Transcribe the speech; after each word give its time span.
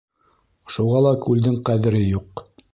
Шуға 0.77 1.03
ла 1.09 1.13
күлдең 1.27 1.61
ҡәҙере 1.71 2.05
юҡ. 2.09 2.47